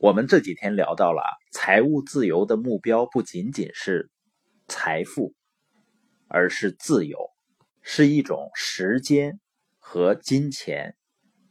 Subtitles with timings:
[0.00, 4.08] 我们这几天聊到了财务自由的目标不仅仅是
[4.68, 5.34] 财富，
[6.28, 7.18] 而是自由，
[7.82, 9.40] 是一种时间
[9.80, 10.94] 和金钱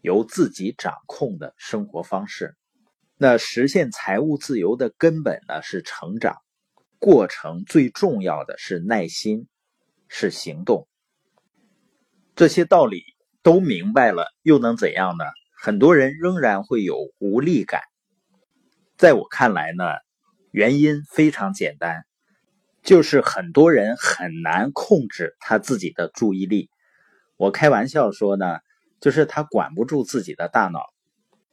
[0.00, 2.54] 由自己掌控的生活方式。
[3.16, 6.36] 那实现财务自由的根本呢是成长，
[7.00, 9.48] 过程最重要的是耐心，
[10.06, 10.86] 是行动。
[12.36, 13.02] 这些道理
[13.42, 15.24] 都明白了，又能怎样呢？
[15.60, 17.82] 很多人仍然会有无力感。
[18.96, 19.84] 在我看来呢，
[20.52, 22.04] 原因非常简单，
[22.82, 26.70] 就是很多人很难控制他自己的注意力。
[27.36, 28.58] 我开玩笑说呢，
[28.98, 30.80] 就是他管不住自己的大脑。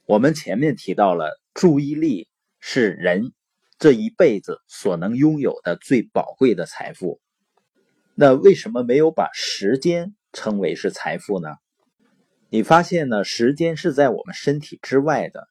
[0.06, 2.30] 我们前面提到了，注意力
[2.62, 3.34] 是人
[3.78, 7.20] 这一辈子所能拥有的最宝贵的财富。
[8.16, 11.50] 那为什么没有把时间称为是财富呢？
[12.50, 15.50] 你发现呢，时间是在我们身体之外的，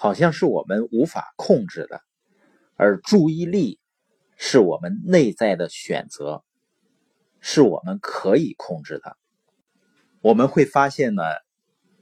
[0.00, 2.00] 好像是我们无法控制的，
[2.76, 3.80] 而注意力
[4.36, 6.44] 是我们内在的选择，
[7.40, 9.16] 是我们可以控制的。
[10.20, 11.24] 我们会发现呢，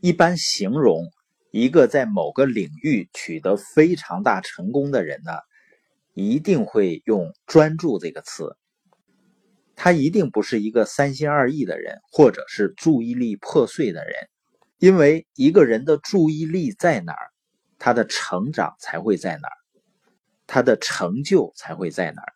[0.00, 1.10] 一般形容。
[1.52, 5.32] 一个在某个领域取得非常大成功的人呢，
[6.12, 8.58] 一定会用“专注”这个词。
[9.74, 14.14] 他一定不是一个三心二意的人，或者是注意力破碎的人。
[14.76, 17.30] 因为一个人的注意力在哪儿，
[17.78, 19.56] 他的成长才会在哪儿，
[20.46, 22.32] 他的成就才会在哪儿。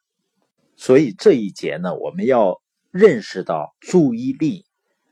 [0.77, 2.61] 所以这一节呢，我们要
[2.91, 4.65] 认识到，注意力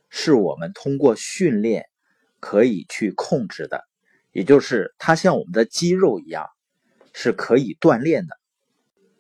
[0.09, 1.87] 是我们通过训练
[2.41, 3.85] 可以去控制的。
[4.33, 6.47] 也就是它像我们的肌肉一样，
[7.13, 8.37] 是可以锻炼的。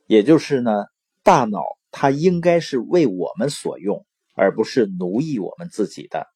[0.07, 0.87] 也就是呢，
[1.23, 6.27] 大脑它应该是为我们所用，而不是奴役我们自己的。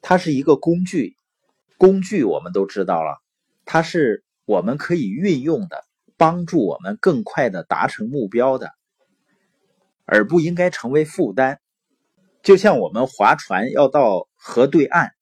[0.00, 1.14] 它是一个工具，
[1.78, 3.18] 工具我们都知道了，
[3.64, 5.84] 它是我们可以运用的，
[6.16, 8.70] 帮助我们更快的达成目标的，
[10.04, 11.60] 而不应该成为负担。
[12.42, 15.12] 就像我们划船要到河对岸。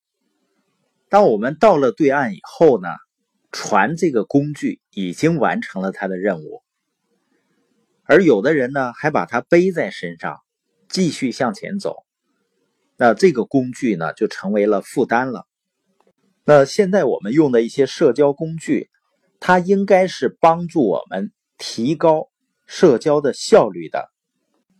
[1.09, 2.89] 当我们到了对岸以后呢，
[3.53, 6.62] 船这个工具已经完成了它的任务，
[8.05, 10.39] 而有的人呢还把它背在身上，
[10.89, 12.05] 继续向前走，
[12.97, 15.47] 那这个工具呢就成为了负担了。
[16.45, 18.91] 那现在我们用的一些社交工具，
[19.39, 22.28] 它应该是帮助我们提高
[22.67, 24.09] 社交的效率的，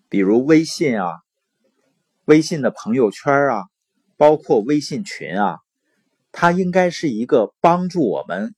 [0.09, 1.12] 比如微信啊，
[2.25, 3.65] 微信的朋友圈啊，
[4.16, 5.59] 包括微信群啊。
[6.32, 8.54] 它应该是一个帮助我们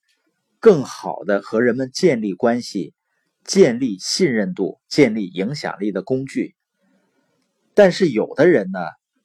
[0.61, 2.93] 更好的和人们建立关系、
[3.45, 6.55] 建立信任度、建立影响力的工具。
[7.73, 8.79] 但是有的人呢，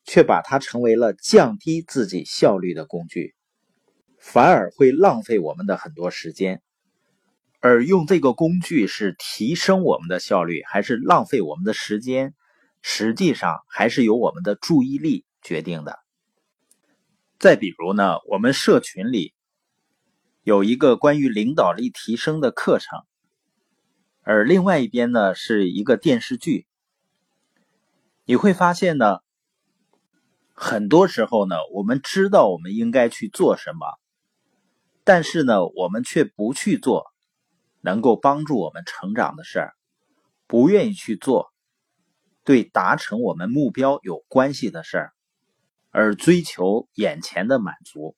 [0.05, 3.35] 却把它成为了降低自己效率的工具，
[4.19, 6.61] 反而会浪费我们的很多时间。
[7.59, 12.35] 而用这个工具是提升我们的效率，还是浪费我们的时间，
[12.81, 15.99] 实际上还是由我们的注意力决定的。
[17.39, 19.33] 再比如呢，我们社群里
[20.43, 22.99] 有一个关于领导力提升的课程，
[24.21, 26.67] 而另外一边呢是一个电视剧。
[28.25, 29.19] 你会发现呢，
[30.53, 33.97] 很多时候呢，我们知道我们应该去做什么，
[35.07, 37.05] 但是呢，我们却不去做
[37.79, 39.73] 能够帮助我们成长的事儿，
[40.47, 41.53] 不愿意去做
[42.43, 45.13] 对达成我们目标有关系的事儿。
[45.91, 48.17] 而追求眼前的满足，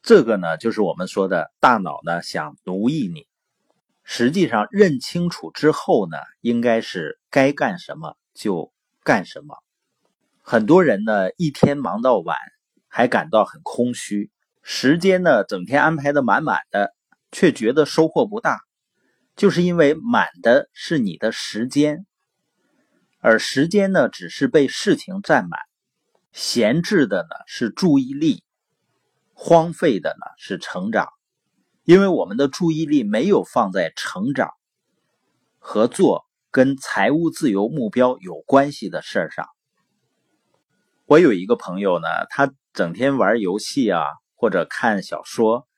[0.00, 3.26] 这个呢，就是我们说的大脑呢想奴役你。
[4.04, 8.72] 实际上认清楚之后呢，应该是该干什么就
[9.02, 9.56] 干什么。
[10.40, 12.38] 很多人呢一天忙到晚，
[12.86, 14.30] 还感到很空虚，
[14.62, 16.94] 时间呢整天安排的满满的，
[17.32, 18.60] 却觉得收获不大，
[19.36, 22.06] 就是因为满的是你的时间，
[23.20, 25.60] 而时间呢只是被事情占满。
[26.32, 28.44] 闲置的呢是注意力，
[29.32, 31.08] 荒废的呢是成长，
[31.84, 34.50] 因为我们的注意力没有放在成长、
[35.58, 39.46] 合作跟财务自由目标有关系的事儿上。
[41.06, 44.04] 我有一个朋友呢，他整天玩游戏啊，
[44.38, 45.68] 或者看小说，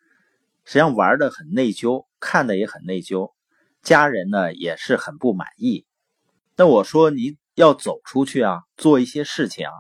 [0.64, 3.32] 实际上玩的很内疚，看的也很内疚，
[3.82, 5.86] 家人呢也是很不满意。
[6.56, 9.72] 那我说你要走出去啊，做一些事情啊。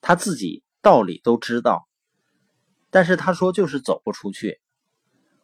[0.00, 1.88] 他自己道理都知道，
[2.90, 4.60] 但是他说就是走不出去。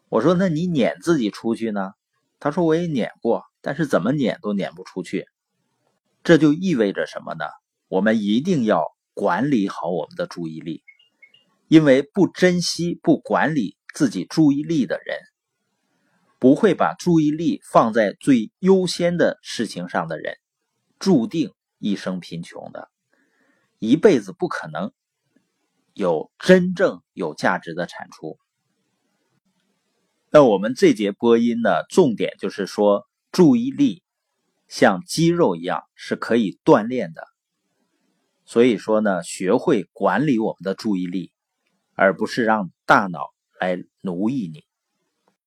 [0.09, 1.93] 我说那你撵自己出去呢？
[2.39, 5.27] 他说我也撵过，但是怎么撵都撵不出去。
[6.23, 7.45] 这就意味着什么呢？
[7.89, 10.85] 我们一定要管理好我们的注意力，
[11.69, 15.19] 因为不珍惜、不管理自己注意力的人，
[16.39, 20.37] 不会把注意力放在最优先的事情上的人，
[20.99, 22.91] 注定一生贫穷的，
[23.79, 24.93] 一辈子不可能
[25.93, 28.39] 有真正有价值的产出。
[30.31, 34.03] 那我们这节播音呢，重点就是说，注意力
[34.67, 37.25] 像肌肉一样是可以锻炼的。
[38.45, 41.33] 所以说呢，学会管理我们的注意力，
[41.95, 44.65] 而不是让大脑来奴役你。